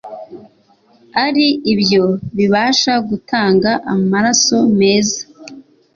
ari 1.25 1.47
byo 1.79 2.05
bibasha 2.37 2.93
gutanga 3.09 3.71
amaraso 3.93 4.57
meza. 4.79 5.19